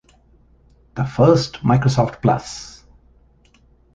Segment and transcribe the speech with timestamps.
[0.95, 2.83] The first Microsoft Plus!